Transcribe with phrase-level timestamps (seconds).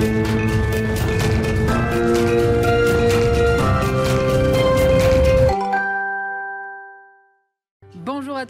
[0.00, 0.29] Thank you.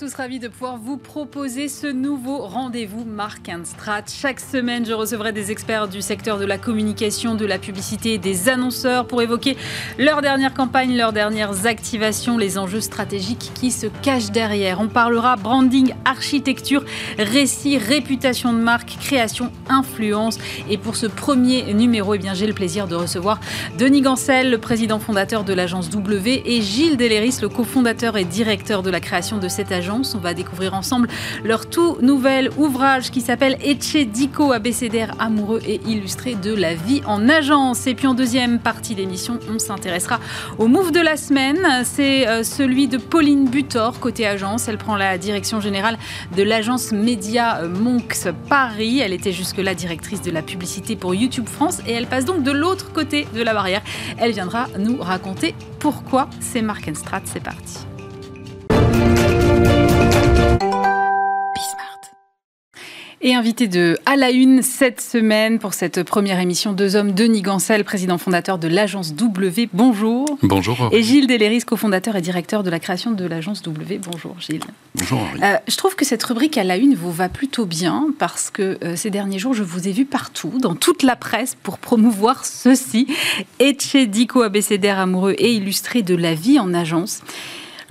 [0.00, 4.04] Tous ravis de pouvoir vous proposer ce nouveau rendez-vous Mark Strat.
[4.10, 8.48] Chaque semaine, je recevrai des experts du secteur de la communication, de la publicité des
[8.48, 9.58] annonceurs pour évoquer
[9.98, 14.80] leur dernière campagne, leurs dernières activations, les enjeux stratégiques qui se cachent derrière.
[14.80, 16.82] On parlera branding, architecture,
[17.18, 20.38] récit, réputation de marque, création, influence.
[20.70, 23.38] Et pour ce premier numéro, eh j'ai le plaisir de recevoir
[23.76, 28.82] Denis Gancel, le président fondateur de l'agence W, et Gilles Deléris, le cofondateur et directeur
[28.82, 31.08] de la création de cette agence on va découvrir ensemble
[31.44, 37.02] leur tout nouvel ouvrage qui s'appelle Etche Dico, abécédaire amoureux et illustré de la vie
[37.06, 37.86] en agence.
[37.86, 40.20] Et puis en deuxième partie d'émission, on s'intéressera
[40.58, 41.66] au move de la semaine.
[41.84, 44.68] C'est euh, celui de Pauline Butor, côté agence.
[44.68, 45.98] Elle prend la direction générale
[46.36, 49.00] de l'agence Média Monks Paris.
[49.00, 52.52] Elle était jusque-là directrice de la publicité pour YouTube France et elle passe donc de
[52.52, 53.82] l'autre côté de la barrière.
[54.18, 56.60] Elle viendra nous raconter pourquoi c'est
[56.94, 57.22] Strat.
[57.24, 57.99] C'est parti.
[63.22, 67.42] Et invité de À la Une cette semaine pour cette première émission, deux hommes, Denis
[67.42, 69.68] Gancel, président fondateur de l'agence W.
[69.74, 70.38] Bonjour.
[70.42, 70.88] Bonjour.
[70.90, 74.00] Et Gilles Deléris, cofondateur et directeur de la création de l'agence W.
[74.10, 74.64] Bonjour Gilles.
[74.94, 78.48] Bonjour euh, je trouve que cette rubrique À la Une vous va plutôt bien parce
[78.48, 81.76] que euh, ces derniers jours, je vous ai vu partout, dans toute la presse, pour
[81.76, 83.06] promouvoir ceci.
[83.58, 87.20] Etche Dico, abécédaire amoureux et illustré de la vie en agence.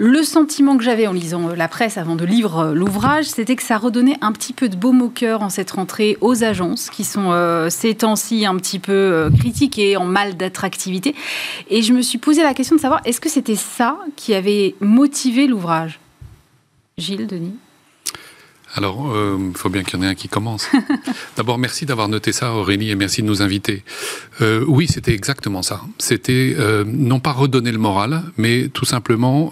[0.02, 3.58] Le sentiment que j'avais en lisant euh, la presse avant de lire euh, l'ouvrage, c'était
[3.58, 6.90] que ça redonnait un petit peu de baume au cœur en cette rentrée aux agences
[6.90, 11.16] qui sont euh, ces temps-ci un petit peu critiquées, en mal d'attractivité.
[11.70, 14.74] Et je me suis posé la question de savoir est-ce que c'était ça qui avait
[14.80, 16.00] motivé l'ouvrage?
[16.98, 17.56] Gilles, Denis?
[18.76, 20.70] Alors, il euh, faut bien qu'il y en ait un qui commence.
[21.38, 23.84] D'abord, merci d'avoir noté ça, Aurélie, et merci de nous inviter.
[24.42, 25.82] Euh, oui, c'était exactement ça.
[25.98, 29.52] C'était euh, non pas redonner le moral, mais tout simplement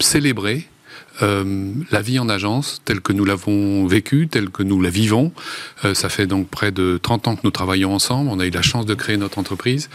[0.00, 0.66] célébrer
[1.22, 5.32] euh, la vie en agence, telle que nous l'avons vécue, telle que nous la vivons,
[5.84, 8.50] euh, ça fait donc près de 30 ans que nous travaillons ensemble, on a eu
[8.50, 9.90] la chance de créer notre entreprise,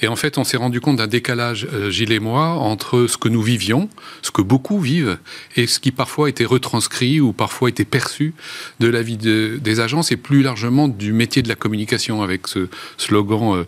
[0.00, 3.18] et en fait on s'est rendu compte d'un décalage, euh, Gilles et moi, entre ce
[3.18, 3.90] que nous vivions,
[4.22, 5.18] ce que beaucoup vivent,
[5.56, 8.32] et ce qui parfois était retranscrit ou parfois était perçu
[8.80, 12.68] de la vie des agences, et plus largement du métier de la communication, avec ce
[12.96, 13.64] slogan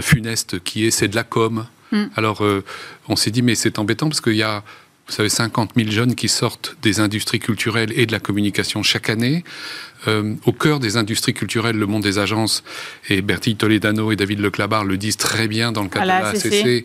[0.00, 2.04] funeste qui est «c'est de la com mm.
[2.16, 2.42] Alors
[3.08, 4.62] on s'est dit mais c'est embêtant parce qu'il y a
[5.10, 9.10] vous savez, 50 000 jeunes qui sortent des industries culturelles et de la communication chaque
[9.10, 9.42] année.
[10.06, 12.62] Euh, au cœur des industries culturelles, le monde des agences,
[13.08, 16.28] et Bertille Toledano et David Leclabar le disent très bien dans le cadre de la
[16.28, 16.84] ACC,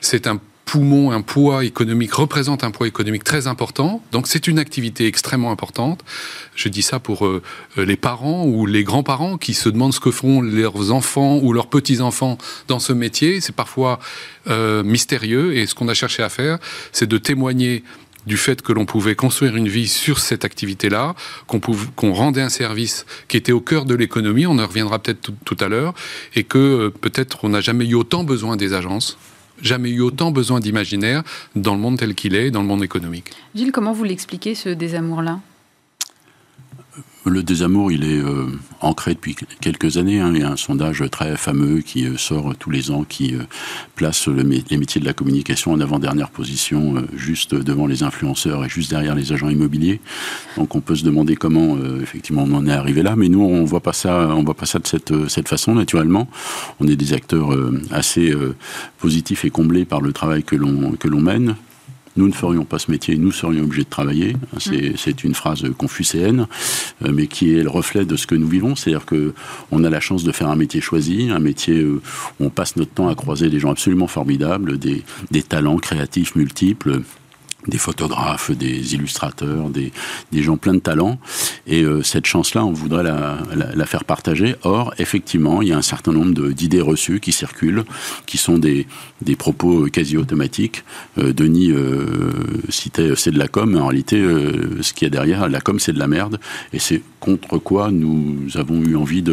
[0.00, 4.02] c'est un poumon, un poids économique, représente un poids économique très important.
[4.12, 6.04] Donc c'est une activité extrêmement importante.
[6.54, 7.42] Je dis ça pour euh,
[7.78, 11.68] les parents ou les grands-parents qui se demandent ce que font leurs enfants ou leurs
[11.68, 12.36] petits-enfants
[12.68, 13.40] dans ce métier.
[13.40, 13.98] C'est parfois
[14.50, 16.58] euh, mystérieux et ce qu'on a cherché à faire,
[16.92, 17.82] c'est de témoigner
[18.26, 21.14] du fait que l'on pouvait construire une vie sur cette activité-là,
[21.46, 25.56] qu'on rendait un service qui était au cœur de l'économie, on en reviendra peut-être tout,
[25.60, 25.94] à l'heure,
[26.34, 29.16] et que euh, peut-être on n'a jamais eu autant besoin des agences
[29.62, 31.22] jamais eu autant besoin d'imaginaire
[31.56, 33.30] dans le monde tel qu'il est, dans le monde économique.
[33.54, 35.40] Gilles, comment vous l'expliquez ce désamour-là?
[37.24, 38.46] Le désamour, il est euh,
[38.80, 40.20] ancré depuis quelques années.
[40.20, 40.32] Hein.
[40.34, 43.42] Il y a un sondage très fameux qui euh, sort tous les ans, qui euh,
[43.96, 48.90] place les métiers de la communication en avant-dernière position, juste devant les influenceurs et juste
[48.90, 50.00] derrière les agents immobiliers.
[50.56, 53.16] Donc on peut se demander comment, effectivement, on en est arrivé là.
[53.16, 56.28] Mais nous, on voit pas ça, on voit pas ça de cette, façon, naturellement.
[56.80, 57.50] On est des acteurs
[57.90, 58.32] assez
[58.98, 61.56] positifs et comblés par le travail que l'on mène
[62.16, 64.36] nous ne ferions pas ce métier, nous serions obligés de travailler.
[64.58, 66.46] C'est une phrase confucéenne,
[67.04, 68.76] euh, mais qui est le reflet de ce que nous vivons.
[68.76, 72.00] C'est-à-dire qu'on a la chance de faire un métier choisi, un métier où
[72.40, 77.02] on passe notre temps à croiser des gens absolument formidables, des, des talents créatifs multiples
[77.66, 79.92] des photographes, des illustrateurs, des,
[80.42, 81.18] gens pleins de talent.
[81.66, 84.54] Et euh, cette chance-là, on voudrait la, faire partager.
[84.62, 87.84] Or, effectivement, il y a un certain nombre d'idées reçues qui circulent,
[88.26, 88.86] qui sont des,
[89.36, 90.84] propos quasi automatiques.
[91.18, 92.30] Euh, Denis euh,
[92.68, 94.22] citait c'est de la com, mais en réalité,
[94.80, 96.38] ce qu'il y a derrière, la com, c'est de la merde.
[96.72, 99.24] Et c'est contre quoi nous avons eu envie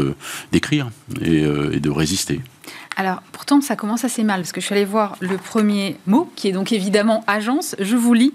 [0.51, 0.89] d'écrire
[1.21, 2.41] et de résister.
[2.97, 6.29] Alors, pourtant, ça commence assez mal, parce que je suis allée voir le premier mot,
[6.35, 7.75] qui est donc évidemment agence.
[7.79, 8.33] Je vous lis.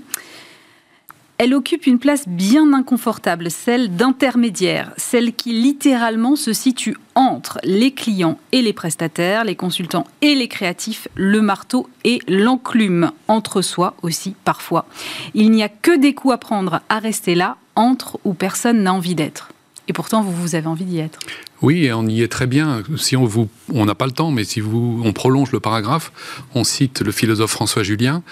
[1.39, 7.93] Elle occupe une place bien inconfortable, celle d'intermédiaire, celle qui littéralement se situe entre les
[7.93, 13.95] clients et les prestataires, les consultants et les créatifs, le marteau et l'enclume, entre soi
[14.03, 14.85] aussi parfois.
[15.33, 18.93] Il n'y a que des coups à prendre à rester là, entre où personne n'a
[18.93, 19.49] envie d'être.
[19.91, 21.19] Et pourtant, vous, vous avez envie d'y être.
[21.63, 22.85] Oui, et on y est très bien.
[22.97, 26.13] Si on vous, on n'a pas le temps, mais si vous, on prolonge le paragraphe,
[26.55, 28.23] on cite le philosophe François Julien,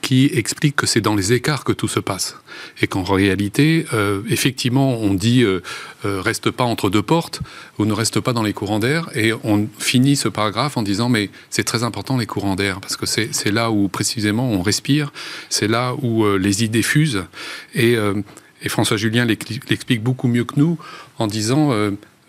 [0.00, 2.36] qui explique que c'est dans les écarts que tout se passe,
[2.80, 5.60] et qu'en réalité, euh, effectivement, on dit euh,
[6.04, 7.40] euh, reste pas entre deux portes,
[7.80, 11.08] ou ne reste pas dans les courants d'air, et on finit ce paragraphe en disant
[11.08, 15.12] mais c'est très important les courants d'air parce que c'est là où précisément on respire,
[15.50, 17.24] c'est là où les idées fusent,
[17.74, 17.96] et,
[18.62, 20.78] et François Julien l'explique beaucoup mieux que nous
[21.18, 21.72] en disant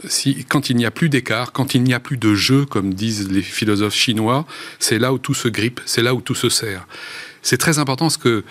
[0.08, 2.94] si, quand il n'y a plus d'écart, quand il n'y a plus de jeu, comme
[2.94, 4.46] disent les philosophes chinois,
[4.80, 6.88] c'est là où tout se grippe, c'est là où tout se serre.
[7.42, 8.44] C'est très important parce que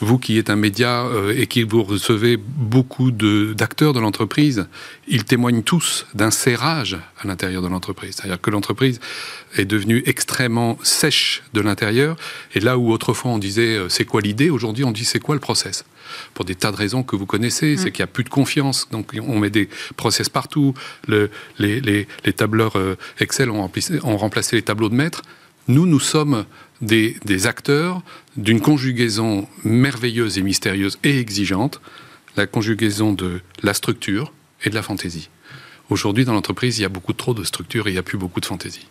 [0.00, 4.66] vous qui êtes un média euh, et qui vous recevez beaucoup d'acteurs de, l'entreprise,
[5.08, 8.16] ils témoignent tous d'un serrage à l'intérieur de l'entreprise.
[8.16, 9.00] C'est-à-dire que l'entreprise
[9.56, 12.16] est devenue extrêmement sèche de l'intérieur.
[12.54, 15.34] Et là où autrefois on disait euh, c'est quoi l'idée, aujourd'hui on dit c'est quoi
[15.34, 15.84] le process?
[16.34, 17.76] Pour des tas de raisons que vous connaissez.
[17.76, 17.92] C'est mm.
[17.92, 18.88] qu'il n'y a plus de confiance.
[18.90, 20.72] Donc, on met des process partout.
[21.08, 21.28] les,
[21.58, 23.68] les, tableurs euh, Excel ont,
[24.04, 25.22] ont, remplacé les tableaux de maître.
[25.68, 26.44] Nous, nous sommes
[26.80, 28.02] des, des acteurs
[28.36, 31.80] d'une conjugaison merveilleuse et mystérieuse et exigeante,
[32.36, 34.32] la conjugaison de la structure
[34.64, 35.30] et de la fantaisie.
[35.88, 38.18] Aujourd'hui, dans l'entreprise, il y a beaucoup trop de structure et il n'y a plus
[38.18, 38.86] beaucoup de fantaisie.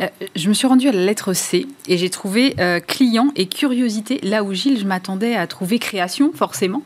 [0.00, 3.46] Euh, je me suis rendue à la lettre C et j'ai trouvé euh, client et
[3.46, 6.82] curiosité là où Gilles, je m'attendais à trouver création, forcément.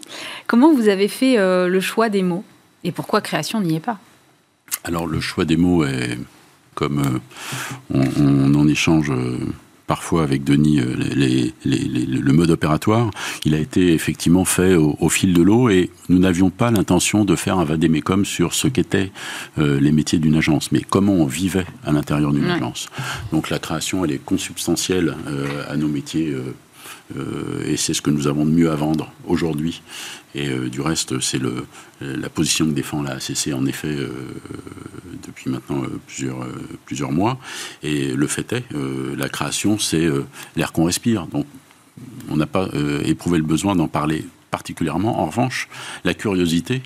[0.47, 2.45] Comment vous avez fait euh, le choix des mots
[2.83, 3.99] et pourquoi création n'y est pas?
[4.83, 6.19] Alors le choix des mots est
[6.75, 7.21] comme
[7.93, 9.13] on, en échange
[9.87, 10.95] parfois avec Denis euh,
[11.65, 13.11] le mode opératoire,
[13.45, 17.37] il a été effectivement fait au, fil de l'eau et nous n'avions pas l'intention de
[17.37, 19.13] faire un vadémécum sur ce qu'étaient
[19.59, 22.89] euh, les métiers d'une agence, mais comment on vivait à l'intérieur d'une agence.
[23.33, 26.35] Donc la création, elle est consubstantielle euh, à nos métiers
[27.17, 29.83] euh, et c'est ce que nous avons de mieux à vendre aujourd'hui.
[30.35, 31.41] Et euh, du reste, c'est
[32.01, 34.09] la position que défend la ACC, en effet, euh,
[35.27, 36.47] depuis maintenant plusieurs,
[36.85, 37.39] plusieurs mois.
[37.83, 38.65] Et le fait est,
[39.17, 40.09] la création, c'est
[40.57, 41.27] l'air qu'on respire.
[41.27, 41.47] Donc,
[42.29, 42.69] on n'a pas
[43.05, 45.21] éprouvé le besoin d'en parler particulièrement.
[45.21, 45.69] En revanche,
[46.05, 46.83] la curiosité,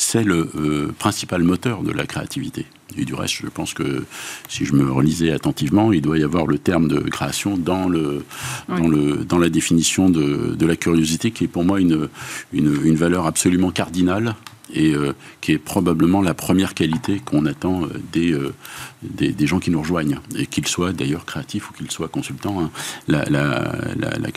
[0.00, 2.66] c'est le principal moteur de la créativité.
[2.96, 4.04] Et du reste, je pense que
[4.48, 8.24] si je me relisais attentivement, il doit y avoir le terme de création dans, le,
[8.68, 12.08] dans, le, dans la définition de, de, la curiosité, qui est pour moi une,
[12.52, 14.34] une, une valeur absolument cardinale
[14.72, 18.54] et euh, qui est probablement la première qualité qu'on attend euh, des, euh,
[19.02, 22.60] des, des, gens qui nous rejoignent, et qu'ils soient d'ailleurs créatifs ou qu'ils soient consultants.
[22.60, 22.70] Hein.
[23.08, 24.28] La, la, la, la,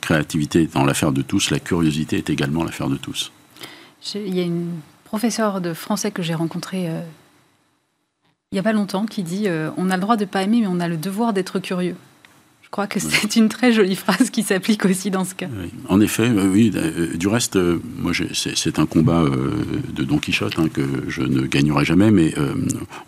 [0.00, 3.32] créativité est dans l'affaire de tous, la curiosité est également l'affaire de tous.
[4.14, 4.70] Il y a une
[5.10, 6.88] professeure de français que j'ai rencontrée
[8.52, 10.42] il n'y a pas longtemps qui dit euh, On a le droit de ne pas
[10.42, 11.94] aimer, mais on a le devoir d'être curieux.
[12.70, 15.48] Je crois que c'est une très jolie phrase qui s'applique aussi dans ce cas.
[15.88, 16.70] En effet, euh, oui.
[16.76, 17.58] Euh, du reste,
[17.98, 22.32] moi, c'est un combat de Don Quichotte hein, que je ne gagnerai jamais, mais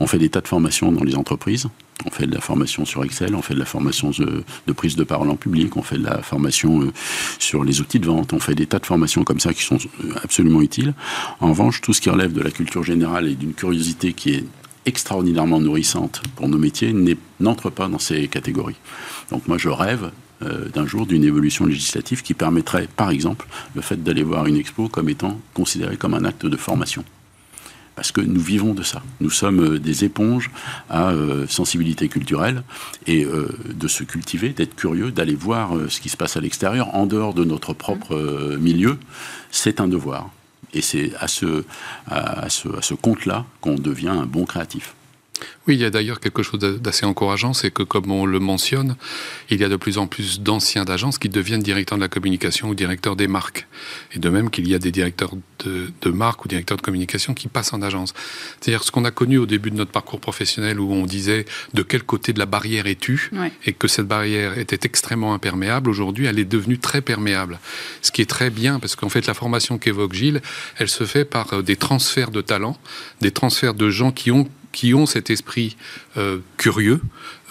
[0.00, 1.68] on fait des tas de formations dans les entreprises.
[2.04, 4.96] On fait de la formation sur Excel, on fait de la formation de, de, prise
[4.96, 6.92] de parole en public, on fait de la formation
[7.38, 9.78] sur les outils de vente, on fait des tas de formations comme ça qui sont
[10.24, 10.92] absolument utiles.
[11.38, 14.44] En revanche, tout ce qui relève de la culture générale et d'une curiosité qui est
[14.86, 16.94] extraordinairement nourrissante pour nos métiers
[17.40, 18.76] n'entre pas dans ces catégories.
[19.30, 20.10] Donc moi je rêve
[20.42, 24.56] euh, d'un jour d'une évolution législative qui permettrait par exemple le fait d'aller voir une
[24.56, 27.04] expo comme étant considéré comme un acte de formation.
[27.94, 29.02] Parce que nous vivons de ça.
[29.20, 30.50] Nous sommes euh, des éponges
[30.88, 32.62] à euh, sensibilité culturelle
[33.06, 37.06] et de se cultiver, d'être curieux, d'aller voir ce qui se passe à l'extérieur, en
[37.06, 38.98] dehors de notre propre milieu,
[39.50, 40.30] c'est un devoir.
[40.72, 41.64] Et c'est à ce,
[42.06, 44.94] à ce, compte-là qu'on devient un bon créatif.
[45.68, 48.96] Oui, il y a d'ailleurs quelque chose d'assez encourageant, c'est que comme on le mentionne,
[49.50, 52.68] il y a de plus en plus d'anciens d'agences qui deviennent directeurs de la communication
[52.68, 53.66] ou directeurs des marques.
[54.12, 55.32] Et de même qu'il y a des directeurs
[55.64, 58.12] de, de marques ou directeurs de communication qui passent en agence.
[58.60, 61.44] C'est-à-dire ce qu'on a connu au début de notre parcours professionnel où on disait
[61.74, 63.30] de quel côté de la barrière es-tu
[63.64, 67.58] et que cette barrière était extrêmement imperméable, aujourd'hui elle est devenue très perméable.
[68.00, 70.42] Ce qui est très bien parce qu'en fait la formation qu'évoque Gilles,
[70.78, 72.78] elle se fait par euh, des transferts de talents,
[73.20, 75.76] des transferts de gens qui ont qui ont cet esprit
[76.16, 77.00] euh, curieux,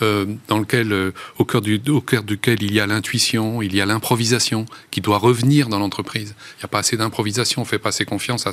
[0.02, 3.76] euh, dans lequel, euh, au, cœur du, au cœur duquel il y a l'intuition, il
[3.76, 6.34] y a l'improvisation qui doit revenir dans l'entreprise.
[6.58, 8.46] Il n'y a pas assez d'improvisation, on fait pas assez confiance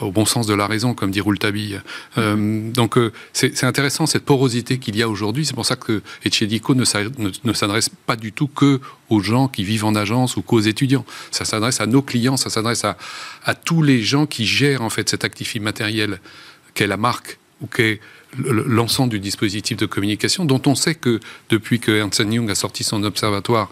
[0.00, 1.80] au bon sens de la raison, comme dit Rouletabille.
[2.16, 2.98] donc
[3.32, 5.44] c'est intéressant cette porosité qu'il y a aujourd'hui.
[5.44, 6.84] C'est pour ça que Echedico ne,
[7.44, 11.04] ne s'adresse pas du tout que aux gens qui vivent en agence ou qu'aux étudiants.
[11.30, 12.96] Ça s'adresse à nos clients, ça s'adresse à,
[13.44, 16.20] à tous les gens qui gèrent en fait cet actif immatériel
[16.74, 18.00] qu'est la marque ou qu'est
[18.38, 22.84] l'ensemble du dispositif de communication, dont on sait que depuis que Ernst Young a sorti
[22.84, 23.70] son observatoire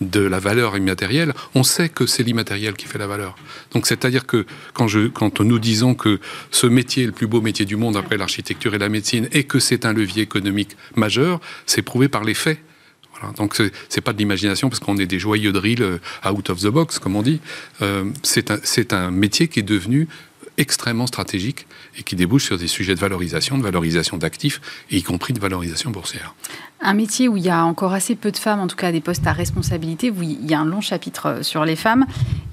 [0.00, 3.36] de la valeur immatérielle, on sait que c'est l'immatériel qui fait la valeur.
[3.72, 6.20] Donc c'est-à-dire que quand, nous disons que
[6.50, 9.44] ce métier est le plus beau métier du monde après l'architecture et la médecine et
[9.44, 12.58] que c'est un levier économique majeur, c'est prouvé par les faits.
[13.12, 13.32] Voilà.
[13.34, 13.56] Donc
[13.88, 15.98] c'est pas de l'imagination parce qu'on est des joyeux drills euh,
[16.28, 17.40] out of the box, comme on dit.
[17.80, 20.08] Euh, c'est un métier qui est devenu
[20.58, 21.66] extrêmement stratégique
[21.98, 25.90] et qui débouche sur des sujets de valorisation, de valorisation d'actifs, y compris de valorisation
[25.90, 26.34] boursière.
[26.86, 29.00] Un métier où il y a encore assez peu de femmes, en tout cas des
[29.00, 30.10] postes à responsabilité.
[30.10, 32.04] Vous, il y a un long chapitre euh, sur les femmes.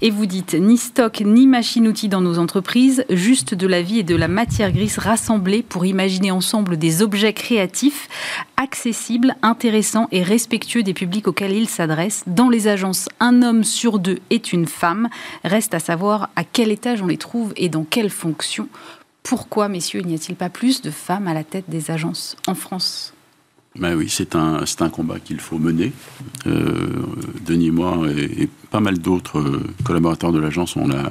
[0.02, 4.04] Et vous dites ni stock ni machine-outil dans nos entreprises, juste de la vie et
[4.04, 8.08] de la matière grise rassemblée pour imaginer ensemble des objets créatifs,
[8.56, 12.24] accessibles, intéressants et respectueux des publics auxquels ils s'adressent.
[12.26, 15.10] Dans les agences, un homme sur deux est une femme.
[15.44, 18.70] Reste à savoir à quel étage on les trouve et dans quelle fonction.
[19.24, 23.14] Pourquoi, messieurs, n'y a-t-il pas plus de femmes à la tête des agences en France?
[23.80, 25.94] Ben oui, c'est un, un combat qu'il faut mener.
[26.46, 27.06] Euh,
[27.46, 31.10] Denis et moi et, pas mal d'autres euh, collaborateurs de l'agence ont la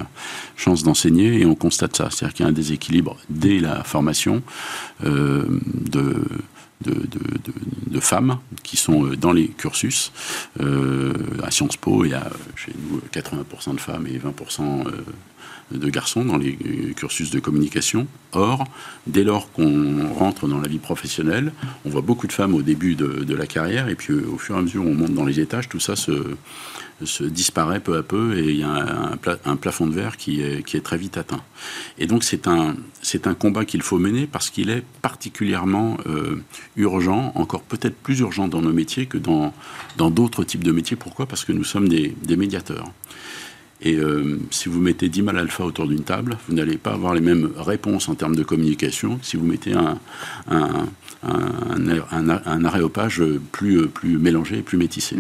[0.57, 2.11] chance d'enseigner et on constate ça.
[2.11, 4.43] C'est-à-dire qu'il y a un déséquilibre dès la formation
[5.05, 5.47] euh,
[5.91, 6.23] de,
[6.83, 7.09] de,
[7.87, 10.13] de, femmes qui sont dans les cursus.
[10.59, 14.87] À Sciences Po, il y a chez nous 80% de femmes et 20%
[15.73, 16.57] de garçons dans les
[16.97, 18.07] cursus de communication.
[18.33, 18.65] Or,
[19.07, 21.53] dès lors qu'on rentre dans la vie professionnelle,
[21.85, 24.59] on voit beaucoup de femmes au début de, la carrière, et puis au fur et
[24.59, 26.13] à mesure on monte dans les étages, tout ça se,
[27.25, 30.99] disparaît peu à peu, et il y a un, plafond de verre qui est, très
[30.99, 31.43] vite atteint.
[31.99, 32.75] Et donc c'est un,
[33.39, 36.43] combat qu'il faut mener parce qu'il est particulièrement euh,
[36.77, 39.53] urgent, encore peut-être plus urgent dans nos métiers que dans,
[39.97, 40.97] d'autres types de métiers.
[40.97, 41.27] Pourquoi?
[41.27, 42.93] Parce que nous sommes des médiateurs.
[43.83, 47.15] Et euh, si vous mettez 10 mal alpha autour d'une table, vous n'allez pas avoir
[47.15, 49.99] les mêmes réponses en termes de communication si vous mettez un,
[50.51, 50.87] un,
[51.23, 53.23] un, aréopage
[53.53, 55.17] plus, plus mélangé, plus métissé.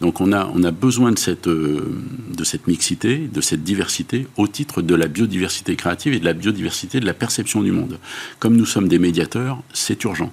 [0.00, 2.02] Donc on a, on a besoin de cette, euh,
[2.36, 6.32] de cette mixité, de cette diversité au titre de la biodiversité créative et de la
[6.32, 7.98] biodiversité de la perception du monde.
[8.38, 10.32] Comme nous sommes des médiateurs, c'est urgent.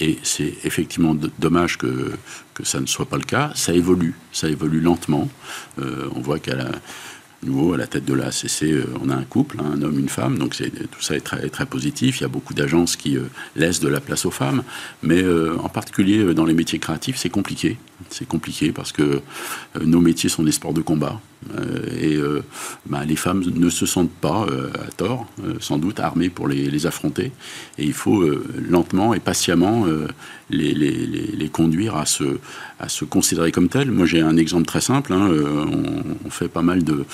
[0.00, 2.12] Et c'est effectivement dommage que,
[2.54, 3.52] que ça ne soit pas le cas.
[3.54, 5.28] Ça évolue, ça évolue lentement.
[5.78, 6.70] Euh, on voit qu'à la
[7.42, 9.98] nouveau, à la tête de la ACC, euh, on a un couple, hein, un homme,
[9.98, 12.18] une femme, donc tout ça est très, positif.
[12.18, 13.22] Il y a beaucoup d'agences qui euh,
[13.56, 14.62] laissent de la place aux femmes,
[15.02, 17.78] mais euh, en particulier dans les métiers créatifs, c'est compliqué.
[18.10, 19.20] C'est compliqué parce que
[19.80, 21.20] nos métiers sont des sports de combat.
[22.88, 25.26] Bah, les femmes ne se sentent pas, à tort,
[25.60, 27.32] sans doute, armées pour les, affronter.
[27.78, 28.24] Et il faut
[28.68, 29.86] lentement et patiemment
[30.50, 33.90] les, conduire à se, considérer comme telles.
[33.90, 35.12] Moi, j'ai un exemple très simple.
[35.12, 35.28] Hein.
[36.24, 37.04] On, fait pas mal de,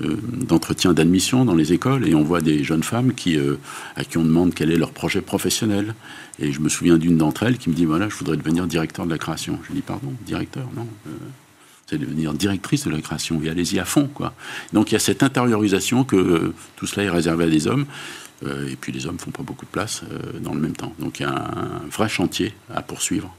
[0.00, 3.56] euh, d'entretien d'admission dans les écoles et on voit des jeunes femmes qui, euh,
[3.96, 5.94] à qui on demande quel est leur projet professionnel.
[6.38, 9.04] Et je me souviens d'une d'entre elles qui me dit voilà, je voudrais devenir directeur
[9.04, 9.58] de la création.
[9.68, 10.86] Je dis pardon, directeur, non.
[11.90, 14.08] Euh, c'est devenir directrice de la création et allez-y à fond.
[14.12, 14.32] Quoi.
[14.72, 17.86] Donc il y a cette intériorisation que tout cela est réservé à des hommes.
[18.44, 20.02] et puis les hommes font pas beaucoup de place
[20.40, 20.94] dans le même temps.
[20.98, 23.34] Donc il y a un, vrai chantier à poursuivre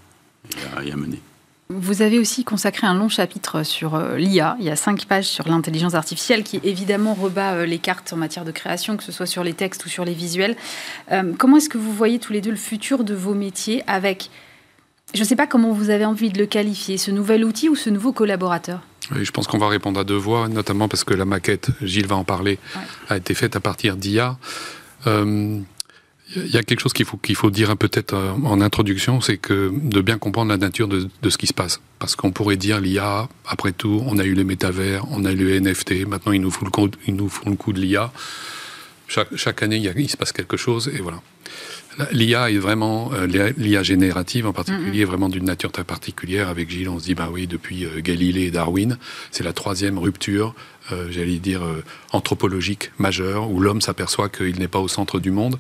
[0.84, 1.20] et à mener.
[1.74, 4.58] Vous avez aussi consacré un long chapitre sur euh, l'IA.
[4.60, 8.18] Il y a cinq pages sur l'intelligence artificielle qui évidemment rebat euh, les cartes en
[8.18, 10.58] matière de création, que ce soit sur les textes ou sur les visuels.
[11.14, 14.30] Euh, comment est-ce que vous voyez tous les deux le futur de vos métiers avec,
[15.14, 17.76] je ne sais pas comment vous avez envie de le qualifier, ce nouvel outil ou
[17.76, 18.82] ce nouveau collaborateur
[19.14, 22.08] oui, je pense qu'on va répondre à deux voix, notamment parce que la maquette, Gilles
[22.08, 22.60] va en parler,
[23.10, 24.38] a été faite à partir d'IA.
[26.36, 29.38] Il y a quelque chose qu'il faut, qu'il faut dire peut-être euh, en introduction, c'est
[29.38, 31.82] que de bien comprendre la nature de, de ce qui se passe.
[32.00, 35.46] Parce qu'on pourrait dire l'IA, après tout, on a eu les métavers, on a eu
[35.46, 38.12] les NFT, maintenant il nous faut le coup, nous faut le coup de l'IA.
[39.08, 41.22] Chaque, chaque, année, il, il, se passe quelque chose, et voilà.
[42.12, 46.48] L'IA est vraiment, euh, l'IA générative en particulier, est vraiment d'une nature très particulière.
[46.48, 48.98] Avec Gilles, on se dit, bah oui, depuis euh, Galilée et Darwin,
[49.30, 50.56] c'est la troisième rupture,
[50.92, 51.62] euh, j'allais dire,
[52.12, 55.60] anthropologique majeure, où l'homme s'aperçoit qu'il n'est pas au centre du monde.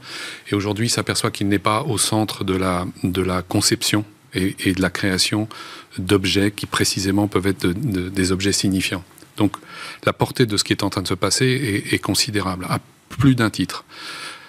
[0.49, 4.55] Et aujourd'hui, il s'aperçoit qu'il n'est pas au centre de la, de la conception et,
[4.59, 5.49] et de la création
[5.97, 9.03] d'objets qui précisément peuvent être de, de, des objets signifiants.
[9.37, 9.57] Donc
[10.05, 12.79] la portée de ce qui est en train de se passer est, est considérable, à
[13.09, 13.83] plus d'un titre.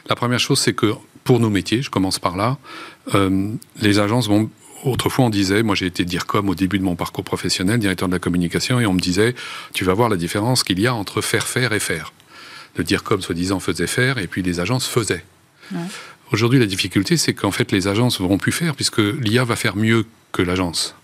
[0.09, 0.93] La première chose, c'est que
[1.25, 2.59] pour nos métiers, je commence par là,
[3.15, 4.51] euh, les agences vont
[4.85, 8.09] Autrefois, on disait, moi j'ai été dire comme au début de mon parcours professionnel, directeur
[8.09, 9.35] de la communication, et on me disait,
[9.73, 12.13] tu vas voir la différence qu'il y a entre faire faire et faire.
[12.77, 15.25] Le dire comme soi-disant faisait faire, et puis les agences faisaient.
[15.71, 15.79] Ouais.
[16.33, 19.55] Aujourd'hui, la difficulté, c'est qu'en fait, les agences ne vont plus faire, puisque l'IA va
[19.55, 20.97] faire mieux que l'agence.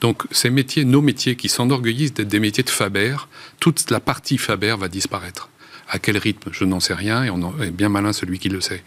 [0.00, 3.16] Donc, ces métiers, nos métiers qui s'enorgueillissent d'être des métiers de Faber,
[3.60, 5.48] toute la partie Faber va disparaître.
[5.88, 8.60] À quel rythme Je n'en sais rien, et on est bien malin celui qui le
[8.60, 8.82] sait.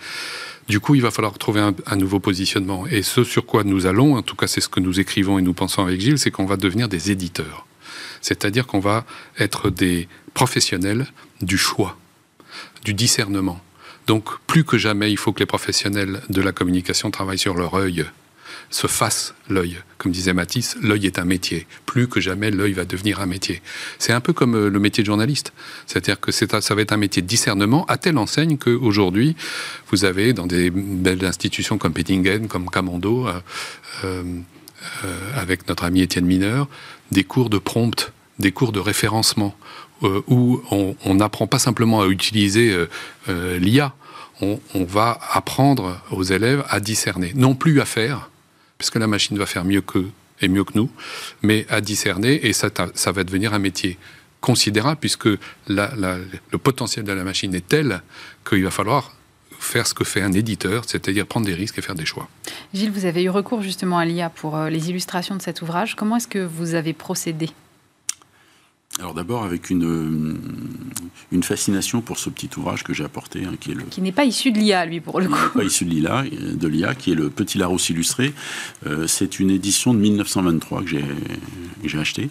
[0.68, 2.86] Du coup, il va falloir trouver un, nouveau positionnement.
[2.88, 5.42] Et ce sur quoi nous allons, en tout cas c'est ce que nous écrivons et
[5.42, 7.66] nous pensons avec Gilles, c'est qu'on va devenir des éditeurs.
[8.22, 9.06] C'est-à-dire qu'on va
[9.40, 11.08] être des professionnels
[11.42, 11.98] du choix,
[12.84, 13.62] du discernement.
[14.08, 17.74] Donc plus que jamais, il faut que les professionnels de la communication travaillent sur leur
[17.76, 18.06] œil
[18.70, 19.78] se fasse l'œil.
[19.98, 21.68] Comme disait Matisse, l'œil est un métier.
[21.86, 23.62] Plus que jamais, l'œil va devenir un métier.
[24.00, 25.54] C'est un peu comme euh, le métier de journaliste.
[25.86, 29.36] C'est-à-dire que ça va être un métier de discernement à telle enseigne qu'aujourd'hui,
[29.90, 33.42] vous avez dans des belles institutions comme Pettingen, comme Camando, euh,
[34.04, 34.24] euh,
[35.36, 36.68] avec notre ami Étienne Mineur,
[37.12, 39.56] des cours de prompt, des cours de référencement,
[40.28, 42.72] où on n'apprend pas simplement à utiliser
[43.28, 43.96] l'IA,
[44.42, 48.30] on, va apprendre aux élèves à discerner, non plus à faire,
[48.78, 50.10] puisque la machine va faire mieux qu'eux
[50.42, 50.90] et mieux que nous,
[51.42, 53.98] mais à discerner, et ça, ça va devenir un métier
[54.42, 55.30] considérable, puisque
[55.68, 58.02] le potentiel de la machine est tel
[58.48, 59.14] qu'il va falloir
[59.60, 62.30] faire ce que fait un éditeur, c'est-à-dire prendre des risques et faire des choix.
[62.74, 65.96] Gilles, vous avez eu recours justement à l'IA pour euh, les illustrations de cet ouvrage.
[65.96, 67.50] Comment est-ce que vous avez procédé?
[69.00, 70.34] Alors d'abord avec une, euh,
[71.32, 73.84] une fascination pour ce petit ouvrage que j'ai apporté, hein, qui est le...
[73.84, 75.50] Qui n'est pas issu de l'IA, lui, pour le coup.
[75.54, 78.34] Pas issu de l'IA, qui est le Petit Larousse illustré.
[78.88, 81.06] Euh, c'est une édition de 1923 que j'ai,
[81.84, 82.30] j'ai acheté.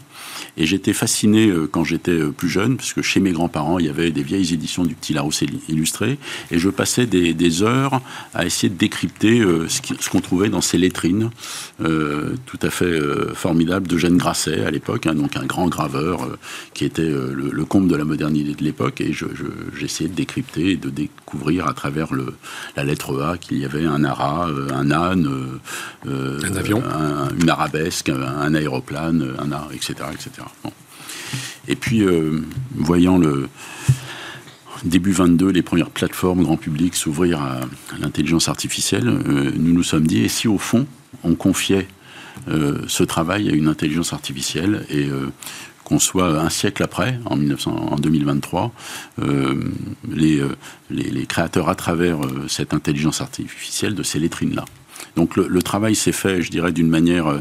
[0.56, 3.90] Et j'étais fasciné euh, quand j'étais plus jeune, parce que chez mes grands-parents, il y
[3.90, 6.18] avait des vieilles éditions du Petit Larousse illustré.
[6.50, 8.00] Et je passais des, des heures
[8.34, 11.30] à essayer de décrypter ce, ce, qu'on trouvait dans ces lettrines,
[11.78, 12.98] tout à fait
[13.34, 16.28] formidables de Jeanne Grasset à l'époque, hein, donc un grand graveur
[16.76, 19.14] qui était euh, le, comble de la modernité de l'époque, et
[19.74, 22.34] j'essayais de décrypter et de découvrir à travers le,
[22.76, 25.58] la lettre A qu'il y avait un ara, euh, un âne,
[26.06, 26.82] euh, un avion,
[27.40, 29.94] une arabesque, un, aéroplane, un art, etc.
[30.12, 30.46] etc.
[31.66, 32.04] Et puis,
[32.74, 33.48] voyant le
[34.84, 37.60] début 22, les premières plateformes grand public s'ouvrir à,
[37.98, 40.86] l'intelligence artificielle, nous nous sommes dit, et si au fond,
[41.24, 41.88] on confiait
[42.46, 45.08] ce travail à une intelligence artificielle et
[45.86, 48.72] qu'on soit un siècle après, en, 1900, en 2023,
[49.20, 49.54] euh,
[50.10, 50.56] les, euh,
[50.90, 54.64] les, créateurs à travers euh, cette intelligence artificielle de ces lettrines-là.
[55.14, 57.40] Donc le, travail s'est fait, je dirais, d'une manière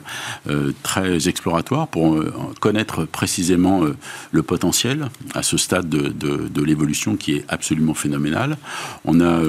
[0.83, 2.21] très exploratoire pour
[2.61, 3.83] connaître précisément
[4.31, 8.57] le potentiel à ce stade de, l'évolution qui est absolument phénoménal.
[9.05, 9.39] On a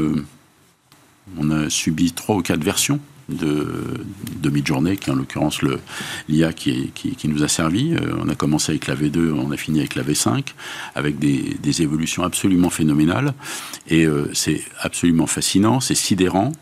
[1.69, 3.67] subi trois ou quatre versions de,
[4.41, 5.61] de mid-journée, qui est en l'occurrence
[6.29, 7.95] l'IA qui, qui, nous a servi.
[7.95, 10.45] Euh, on a commencé avec la V2, on a fini avec la V5,
[10.95, 13.35] avec des, évolutions absolument phénoménales.
[13.89, 16.53] Et euh, c'est absolument fascinant, c'est sidérant,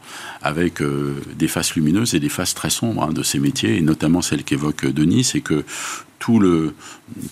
[0.42, 3.81] avec euh, des faces lumineuses et des faces très sombres hein, de ces métiers, et
[3.81, 5.64] notamment celle qu'évoque Denis, c'est que
[6.18, 6.74] tout, le,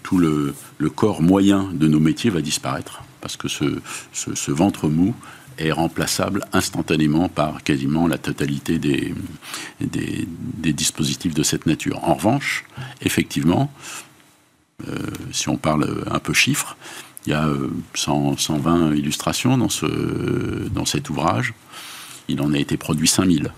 [0.03, 0.55] tout le,
[0.95, 3.65] corps moyen de nos métiers va disparaître, parce que ce,
[4.13, 5.15] ce ventre mou
[5.59, 9.15] est remplaçable instantanément par quasiment la totalité des,
[9.81, 12.03] des, dispositifs de cette nature.
[12.05, 12.65] En revanche,
[13.03, 13.73] effectivement,
[14.89, 14.99] euh,
[15.33, 16.77] si on parle un peu chiffres,
[17.27, 17.49] il y a
[17.95, 19.87] 100, euh, 120 illustrations dans, ce,
[20.69, 21.55] dans cet ouvrage.
[22.29, 23.53] Il en a été produit 5000.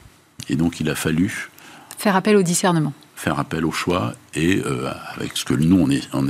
[0.48, 1.50] Et donc il a fallu...
[1.96, 2.92] Faire appel au discernement.
[3.16, 6.28] Faire appel au choix et euh, avec ce que nous, on, est, on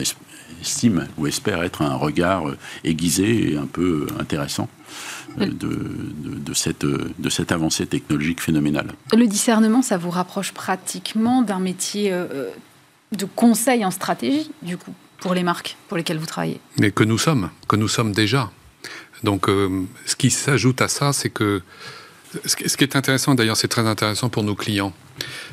[0.61, 2.45] estime ou espère être un regard
[2.85, 4.69] aiguisé et un peu intéressant
[5.41, 8.93] euh, de, cette, de cette avancée technologique phénoménale.
[9.13, 12.51] Le discernement, ça vous rapproche pratiquement d'un métier euh,
[13.17, 16.61] de conseil en stratégie, du coup, pour les marques pour lesquelles vous travaillez?
[16.79, 18.51] Mais que nous sommes, que nous sommes déjà.
[19.23, 21.63] Donc, euh, ce qui s'ajoute à ça, c'est que
[22.45, 24.93] ce qui est intéressant, d'ailleurs, c'est très intéressant pour nos clients,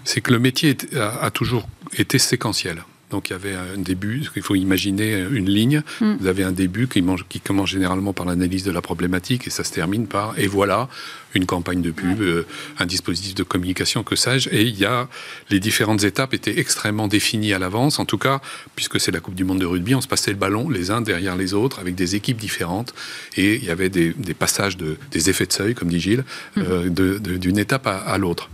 [0.04, 2.84] c'est que le métier a toujours été séquentiel.
[3.12, 6.16] Donc il y avait un début, il faut imaginer une ligne, mm.
[6.20, 9.64] vous avez un début qui, qui commence généralement par l'analyse de la problématique et ça
[9.64, 10.90] se termine par, et voilà,
[11.34, 12.46] une campagne de pub, euh,
[12.80, 15.08] un dispositif de communication, que sais-je, et il y a,
[15.50, 18.42] les différentes étapes étaient extrêmement définies à l'avance, en tout cas,
[18.76, 21.02] puisque c'est la Coupe du Monde de rugby, on se passait le ballon les uns
[21.02, 22.94] derrière les autres avec des équipes différentes
[23.38, 26.24] et il y avait des, passages, de, des effets de seuil, comme dit Gilles,
[26.56, 26.62] mm.
[26.62, 28.50] euh, d'une étape à, l'autre.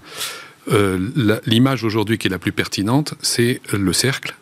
[0.72, 4.36] Euh, l'image aujourd'hui qui est la plus pertinente, c'est le cercle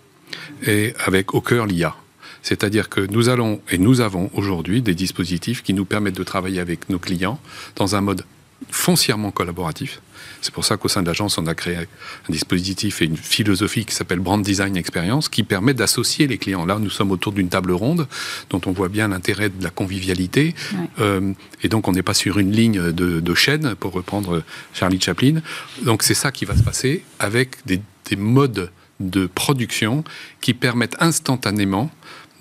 [0.65, 1.95] et avec au cœur l'IA.
[2.41, 6.59] C'est-à-dire que nous allons et nous avons aujourd'hui des dispositifs qui nous permettent de travailler
[6.59, 7.39] avec nos clients
[7.75, 8.23] dans un mode
[8.69, 9.99] foncièrement collaboratif.
[10.41, 11.85] C'est pour ça qu'au sein de l'agence, on a créé un
[12.31, 16.65] dispositif et une philosophie qui s'appelle Brand Design Experience, qui permet d'associer les clients.
[16.65, 18.07] Là, nous sommes autour d'une table ronde,
[18.51, 20.53] dont on voit bien l'intérêt de la convivialité.
[20.99, 24.43] Euh, et donc, on n'est pas sur une ligne de, de, chaîne, pour reprendre
[24.73, 25.41] Charlie Chaplin.
[25.83, 30.03] Donc, c'est ça qui va se passer avec des, des modes de production
[30.41, 31.91] qui permettent instantanément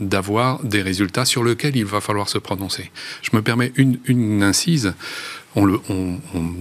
[0.00, 2.90] d'avoir des résultats sur lesquels il va falloir se prononcer.
[3.22, 4.94] Je me permets une, incise.
[5.56, 5.78] On,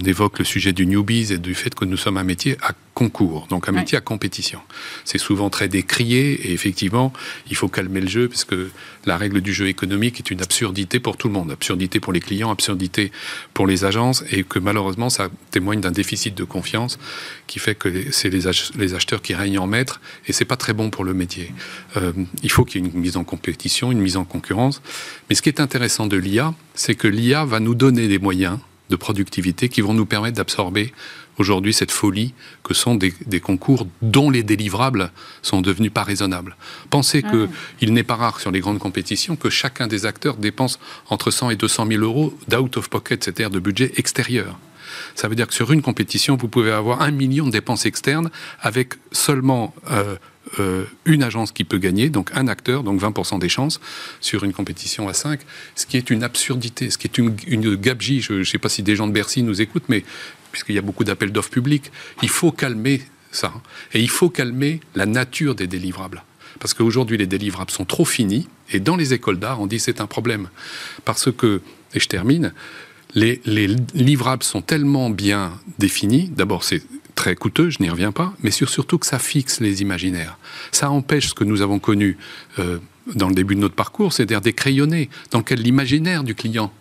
[0.05, 3.47] évoque le sujet du newbies et du fait que nous sommes un métier à concours,
[3.47, 4.59] donc un métier à compétition.
[5.03, 7.11] C'est souvent très décrié et effectivement,
[7.49, 8.69] il faut calmer le jeu parce que
[9.05, 12.19] la règle du jeu économique est une absurdité pour tout le monde, absurdité pour les
[12.19, 13.11] clients, absurdité
[13.53, 16.99] pour les agences et que malheureusement ça témoigne d'un déficit de confiance
[17.47, 20.89] qui fait que c'est les, acheteurs qui règnent en maître et c'est pas très bon
[20.89, 21.51] pour le métier.
[21.97, 24.81] Euh, il faut qu'il y ait une mise en compétition, une mise en concurrence.
[25.29, 28.59] Mais ce qui est intéressant de l'IA, c'est que l'IA va nous donner des moyens
[28.89, 30.93] de productivité qui vont nous permettre d'absorber
[31.37, 36.55] aujourd'hui cette folie que sont des, concours dont les délivrables sont devenus pas raisonnables.
[36.89, 37.49] Pensez qu'il
[37.81, 37.91] ah.
[37.91, 41.55] n'est pas rare sur les grandes compétitions que chacun des acteurs dépense entre 100 et
[41.55, 44.57] 200 000 euros d'out of pocket, c'est-à-dire de budget extérieur.
[45.15, 48.29] Ça veut dire que sur une compétition, vous pouvez avoir un million de dépenses externes
[48.61, 50.15] avec seulement euh,
[50.59, 53.79] euh, une agence qui peut gagner, donc un acteur, donc 20% des chances,
[54.19, 55.39] sur une compétition à 5,
[55.75, 58.21] ce qui est une absurdité, ce qui est une, une gabegie.
[58.21, 60.03] Je ne sais pas si des gens de Bercy nous écoutent, mais
[60.51, 63.01] puisqu'il y a beaucoup d'appels d'offres publics, il faut calmer
[63.31, 63.53] ça.
[63.93, 66.23] Et il faut calmer la nature des délivrables.
[66.59, 70.01] Parce qu'aujourd'hui, les délivrables sont trop finis, et dans les écoles d'art, on dit c'est
[70.01, 70.49] un problème.
[71.05, 71.61] Parce que,
[71.93, 72.53] et je termine,
[73.15, 76.83] les, les livrables sont tellement bien définis, d'abord c'est
[77.15, 80.37] très coûteux, je n'y reviens pas, mais surtout que ça fixe les imaginaires.
[80.71, 82.17] Ça empêche ce que nous avons connu
[82.59, 82.79] euh,
[83.15, 86.71] dans le début de notre parcours, c'est-à-dire des crayonnés, dans lequel l'imaginaire du client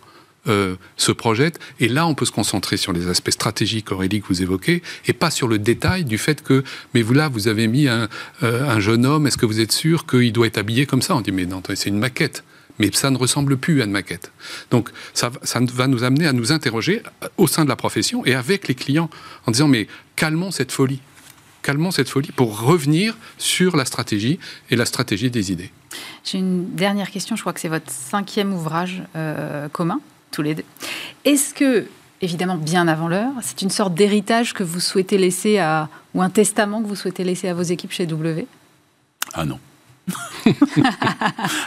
[0.49, 1.61] euh, se projette.
[1.79, 5.12] Et là, on peut se concentrer sur les aspects stratégiques, Aurélie, que vous évoquez, et
[5.12, 6.64] pas sur le détail du fait que,
[6.95, 8.09] mais vous là, vous avez mis un,
[8.42, 11.14] euh, un jeune homme, est-ce que vous êtes sûr qu'il doit être habillé comme ça?
[11.14, 12.42] On dit, mais non, c'est une maquette.
[12.79, 14.33] Mais ça ne ressemble plus à une maquette.
[14.71, 17.03] Donc, ça, ça va nous amener à nous interroger
[17.37, 19.11] au sein de la profession et avec les clients
[19.47, 21.01] en disant, mais calmons cette folie
[21.62, 24.38] calmons cette folie pour revenir sur la stratégie
[24.70, 25.70] et la stratégie des idées.
[26.25, 30.55] J'ai une dernière question, je crois que c'est votre cinquième ouvrage euh, commun tous les
[30.55, 30.64] deux.
[31.25, 31.87] Est-ce que,
[32.20, 36.31] évidemment, bien avant l'heure, c'est une sorte d'héritage que vous souhaitez laisser à, ou un
[36.31, 38.46] testament que vous souhaitez laisser à vos équipes chez W?
[39.35, 39.59] Ah non.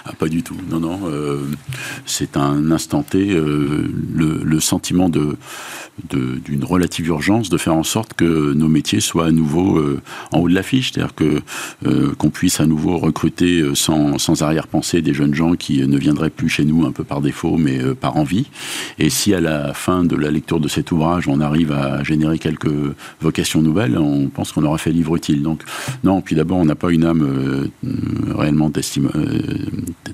[0.06, 0.58] Ah, pas du tout.
[0.70, 1.00] Non, non.
[1.06, 1.44] Euh,
[2.06, 3.32] c'est un instant T.
[3.32, 9.32] Euh, le, sentiment d'une relative urgence de faire en sorte que nos métiers soient à
[9.32, 15.02] nouveau euh, en haut de l'affiche, c'est-à-dire qu'on puisse à nouveau recruter sans, sans arrière-pensée
[15.02, 18.18] des jeunes gens qui ne viendraient plus chez nous un peu par défaut, mais par
[18.18, 18.48] envie.
[18.98, 22.40] Et si à la fin de la lecture de cet ouvrage, on arrive à générer
[22.40, 22.72] quelques
[23.22, 25.44] vocations nouvelles, on pense qu'on aura fait livre utile.
[25.44, 25.64] Donc
[26.04, 27.70] non, puis d'abord, on n'a pas une âme
[28.34, 28.72] réellement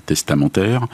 [0.06, 0.86] testamentaire,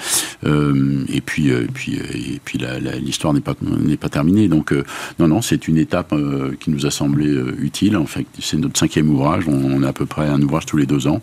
[0.44, 2.58] et puis, puis, et puis
[3.00, 4.48] l'histoire n'est pas n'est pas terminée.
[4.48, 4.72] Donc
[5.18, 7.96] non, non, c'est une étape euh, qui nous a semblé euh, utile.
[7.96, 9.48] En fait, c'est notre cinquième ouvrage.
[9.48, 11.20] On, a à peu près un ouvrage tous les deux ans.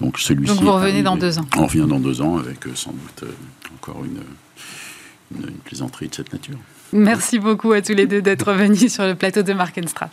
[0.00, 0.54] Donc celui-ci.
[0.54, 1.46] Donc vous revenez dans deux ans.
[1.56, 3.28] On revient dans deux ans avec euh, sans doute
[3.74, 6.58] encore une, une, plaisanterie de cette nature.
[6.92, 10.10] Merci beaucoup à tous les deux d'être venus sur le plateau de Markenstrat.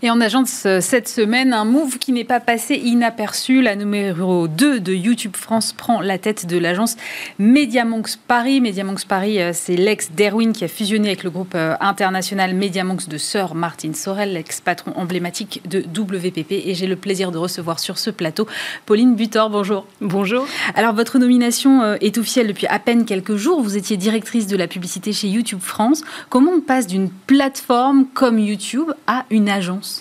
[0.00, 3.62] Et en agence euh, cette semaine, un move qui n'est pas passé inaperçu.
[3.62, 6.96] La numéro 2 de YouTube France prend la tête de l'agence
[7.40, 8.60] MediaMonks Paris.
[8.60, 13.08] MediaMonks Paris, euh, c'est l'ex d'Erwin qui a fusionné avec le groupe euh, international MediaMonks
[13.08, 16.52] de Sir Martin Sorel, l'ex-patron emblématique de WPP.
[16.52, 18.46] Et j'ai le plaisir de recevoir sur ce plateau
[18.86, 19.50] Pauline Butor.
[19.50, 19.84] Bonjour.
[20.00, 20.46] Bonjour.
[20.76, 23.62] Alors, votre nomination est officielle depuis à peine quelques jours.
[23.62, 26.02] Vous étiez directrice de la publicité chez YouTube France.
[26.28, 29.97] Comment on passe d'une plateforme comme YouTube à une agence?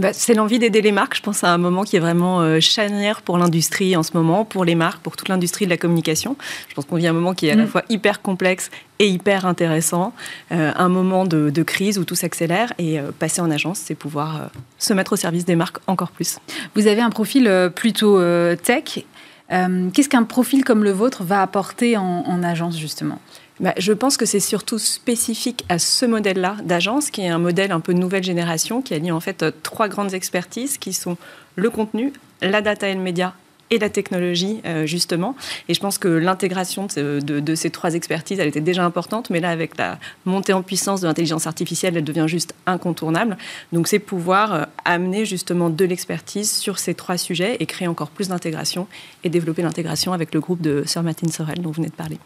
[0.00, 1.16] Bah, c'est l'envie d'aider les marques.
[1.16, 4.44] Je pense à un moment qui est vraiment euh, charnière pour l'industrie en ce moment,
[4.44, 6.36] pour les marques, pour toute l'industrie de la communication.
[6.68, 7.68] Je pense qu'on vit un moment qui est à la mm.
[7.68, 10.12] fois hyper complexe et hyper intéressant.
[10.52, 14.50] Euh, un moment de, crise où tout s'accélère et euh, passer en agence, c'est pouvoir
[14.78, 16.38] se mettre au service des marques encore plus.
[16.74, 18.18] Vous avez un profil plutôt
[18.56, 19.04] tech.
[19.48, 23.18] Qu'est-ce qu'un profil comme le vôtre va apporter en agence justement?
[23.60, 27.72] Bah, je pense que c'est surtout spécifique à ce modèle-là d'agence, qui est un modèle
[27.72, 31.18] un peu nouvelle génération, qui allie en fait euh, trois grandes expertises qui sont
[31.56, 33.34] le contenu, la data et le média
[33.70, 35.36] et la technologie, euh, justement.
[35.68, 39.50] Et je pense que l'intégration de, ces trois expertises, elle était déjà importante, mais là,
[39.50, 43.36] avec la montée en puissance de l'intelligence artificielle, elle devient juste incontournable.
[43.72, 48.10] Donc, c'est pouvoir euh, amener justement de l'expertise sur ces trois sujets et créer encore
[48.10, 48.88] plus d'intégration
[49.22, 52.18] et développer l'intégration avec le groupe de Sir Martin Sorel dont vous venez de parler.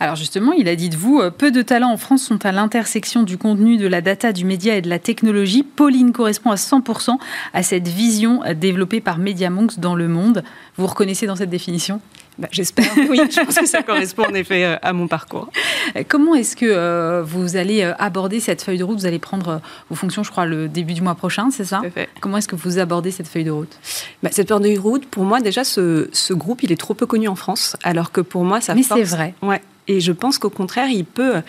[0.00, 2.52] Alors justement, il a dit de vous, euh, peu de talents en France sont à
[2.52, 5.62] l'intersection du contenu, de la data, du média et de la technologie.
[5.62, 7.16] Pauline correspond à 100%
[7.54, 10.42] à cette vision développée par MediaMonks dans le monde.
[10.76, 12.00] Vous reconnaissez dans cette définition
[12.38, 13.20] bah, J'espère, oui.
[13.30, 15.48] Je pense que ça correspond en effet euh, à mon parcours.
[15.96, 18.98] Euh, comment est-ce que euh, vous allez aborder cette feuille de route?
[18.98, 21.82] Vous allez prendre vos fonctions, je crois, le début du mois prochain, c'est ça?
[22.20, 23.78] Comment est-ce que vous abordez cette feuille de route?
[24.22, 27.06] Bah, Cette feuille de route, pour moi, déjà, ce, ce, groupe, il est trop peu
[27.06, 29.34] connu en France, alors que pour moi, ça Mais c'est vrai.
[29.42, 29.60] Ouais.
[29.88, 31.42] Et je pense qu'au contraire, il peut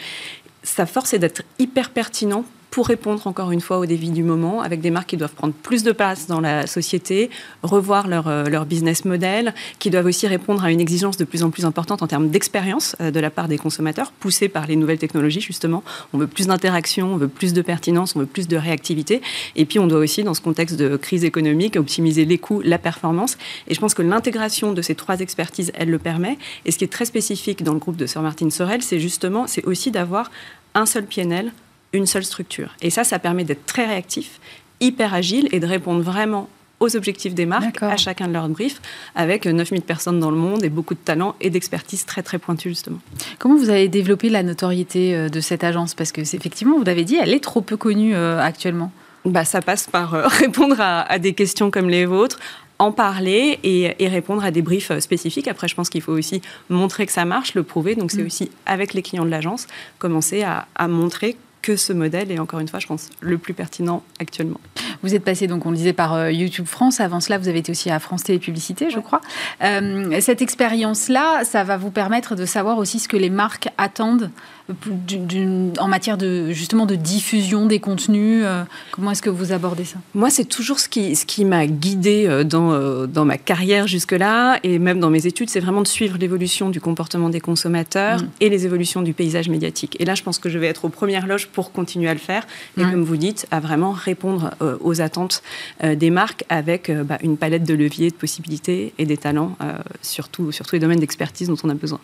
[0.63, 4.62] sa force est d'être hyper pertinent pour répondre encore une fois aux défis du moment,
[4.62, 7.29] avec des marques qui doivent prendre plus de place dans la société,
[7.63, 11.43] revoir leur, euh, leur business model, qui doivent aussi répondre à une exigence de plus
[11.43, 14.77] en plus importante en termes d'expérience euh, de la part des consommateurs, poussée par les
[14.77, 15.84] nouvelles technologies justement.
[16.13, 19.21] On veut plus d'interaction, on veut plus de pertinence, on veut plus de réactivité.
[19.57, 22.77] Et puis on doit aussi, dans ce contexte de crise économique, optimiser les coûts, la
[22.77, 23.38] performance.
[23.67, 26.38] Et je pense que l'intégration de ces trois expertises, elle le permet.
[26.63, 29.45] Et ce qui est très spécifique dans le groupe de Sir Martin Sorel, c'est justement,
[29.45, 30.31] c'est aussi d'avoir
[30.73, 31.51] un seul PNL
[31.93, 32.75] une seule structure.
[32.82, 34.39] Et ça, ça permet d'être très réactif,
[34.80, 36.49] hyper agile et de répondre vraiment
[36.82, 38.82] aux objectifs des marques à chacun de leurs briefs,
[39.15, 42.69] avec 9000 personnes dans le monde et beaucoup de talent et d'expertise très très pointue
[42.69, 42.97] justement.
[43.38, 45.93] Comment vous avez développé la notoriété euh, de cette agence?
[45.93, 48.91] Parce que effectivement, vous l'avez dit, elle est trop peu connue euh, actuellement.
[49.25, 52.39] Bah, ça passe par euh, répondre à, des questions comme les vôtres,
[52.80, 55.47] en parler et, répondre à des briefs spécifiques.
[55.47, 57.93] Après, je pense qu'il faut aussi montrer que ça marche, le prouver.
[57.93, 58.25] Donc, c'est mm.
[58.25, 59.67] aussi avec les clients de l'agence,
[59.99, 63.54] commencer à, à montrer que ce modèle est encore une fois, je pense, le plus
[63.54, 64.60] pertinent actuellement.
[65.03, 66.99] Vous êtes passé, donc on le disait, par euh, YouTube France.
[66.99, 69.21] Avant cela, vous avez été aussi à France Télé Publicité, je crois.
[69.63, 74.29] Euh, cette expérience-là, ça va vous permettre de savoir aussi ce que les marques attendent
[75.79, 79.97] en matière de justement de diffusion des contenus euh, Comment est-ce que vous abordez ça?
[80.13, 83.87] Moi, c'est toujours ce qui, ce qui m'a guidée euh, dans, euh, dans ma carrière
[83.87, 88.21] jusque-là et même dans mes études, c'est vraiment de suivre l'évolution du comportement des consommateurs
[88.21, 88.29] mm.
[88.39, 89.97] et les évolutions du paysage médiatique.
[89.99, 92.19] Et là, je pense que je vais être aux premières loges pour continuer à le
[92.19, 92.45] faire
[92.77, 95.41] et, comme vous dites, à vraiment répondre aux attentes
[95.84, 99.56] des marques avec bah, une palette de leviers, de possibilités et des talents,
[100.01, 101.99] surtout sur tous les domaines d'expertise dont on a besoin.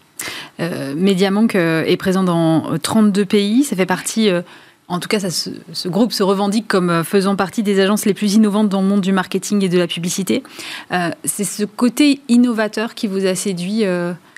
[0.60, 3.64] Mediamonk est présent dans 32 pays.
[3.64, 4.42] Ça fait partie, euh,
[4.88, 8.14] en tout cas, ça, ce, groupe se revendique comme euh, faisant partie des agences les
[8.14, 10.44] plus innovantes dans le monde du marketing et de la publicité.
[10.92, 13.84] Euh, c'est ce côté innovateur qui vous a séduit.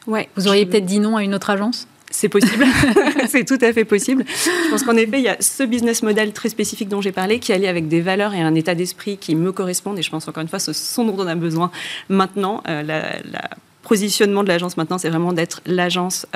[0.07, 1.87] ouais, vous auriez peut-être dit non à une autre agence?
[2.11, 2.65] C'est possible,
[3.27, 4.25] c'est tout à fait possible.
[4.27, 7.39] Je pense qu'en effet, il y a ce business model très spécifique dont j'ai parlé,
[7.39, 9.99] qui allie avec des valeurs et un état d'esprit qui me correspondent.
[9.99, 11.71] Et je pense encore une fois, ce sont dont on a besoin
[12.09, 12.63] maintenant.
[12.65, 13.49] la, la
[13.83, 16.27] positionnement de l'agence maintenant, c'est vraiment d'être l'agence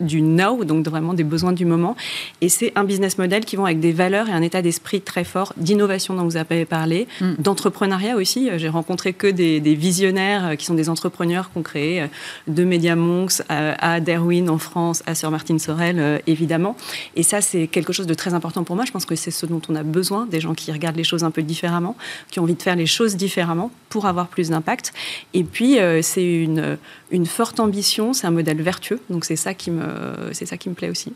[0.00, 1.96] du now, donc vraiment des besoins du moment.
[2.40, 5.24] Et c'est un business model qui vont avec des valeurs et un état d'esprit très
[5.24, 7.34] fort, d'innovation dont vous avez parlé, mm.
[7.38, 8.50] d'entrepreneuriat aussi.
[8.56, 12.06] J'ai rencontré que des, visionnaires euh, qui sont des entrepreneurs qui ont créé euh,
[12.48, 16.76] de Media Monks à, Derwin en France, à Sir Martin Sorel, euh, évidemment.
[17.16, 18.84] Et ça, c'est quelque chose de très important pour moi.
[18.84, 21.24] Je pense que c'est ce dont on a besoin, des gens qui regardent les choses
[21.24, 21.96] un peu différemment,
[22.30, 24.92] qui ont envie de faire les choses différemment pour avoir plus d'impact.
[25.34, 26.78] Et puis, c'est une,
[27.10, 29.00] une forte ambition, c'est un modèle vertueux.
[29.10, 29.83] Donc, c'est ça qui me euh,
[30.32, 31.12] c'est ça qui me plaît aussi.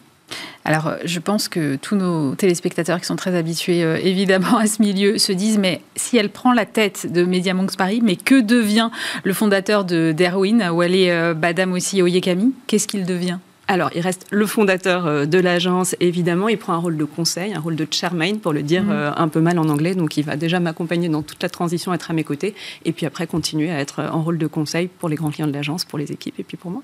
[0.64, 4.82] Alors, je pense que tous nos téléspectateurs qui sont très habitués euh, évidemment à ce
[4.82, 8.40] milieu se disent mais si elle prend la tête de Media Monks Paris, mais que
[8.40, 8.90] devient
[9.24, 12.52] le fondateur de Derwin, est euh, Badam aussi Oyekami?
[12.66, 13.38] Qu'est-ce qu'il devient?
[13.70, 16.48] Alors, il reste le fondateur euh, de l'agence, évidemment.
[16.48, 18.90] Il prend un rôle de conseil, un rôle de chairman, pour le dire mm.
[18.90, 19.94] euh, un peu mal en anglais.
[19.94, 22.54] Donc, il va déjà m'accompagner dans toute la transition, être à mes côtés.
[22.86, 25.52] Et puis après, continuer à être en rôle de conseil pour les grands clients de
[25.52, 26.82] l'agence, pour les équipes et puis pour moi.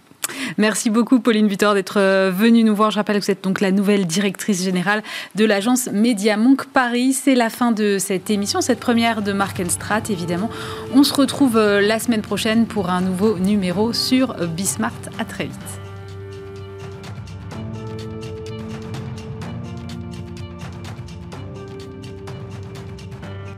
[0.59, 2.91] Merci beaucoup, Pauline Butor, d'être euh, venue nous voir.
[2.91, 5.03] Je rappelle que vous êtes donc la nouvelle directrice générale
[5.37, 7.15] de l'agence Média Monk Paris.
[7.15, 10.51] C'est la fin de cette émission, cette première de Mark Strat, évidemment.
[10.95, 14.93] On se retrouve la semaine prochaine pour un nouveau numéro sur Bismart.
[15.19, 15.84] À très vite.